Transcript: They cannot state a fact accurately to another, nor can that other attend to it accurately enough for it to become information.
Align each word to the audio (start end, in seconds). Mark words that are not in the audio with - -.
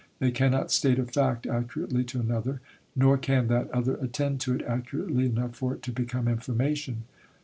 They 0.17 0.31
cannot 0.31 0.71
state 0.71 0.97
a 0.97 1.05
fact 1.05 1.45
accurately 1.45 2.03
to 2.05 2.19
another, 2.19 2.59
nor 2.95 3.19
can 3.19 3.45
that 3.49 3.69
other 3.69 3.97
attend 3.97 4.39
to 4.41 4.55
it 4.55 4.63
accurately 4.63 5.27
enough 5.27 5.55
for 5.55 5.75
it 5.75 5.83
to 5.83 5.91
become 5.91 6.27
information. 6.27 7.03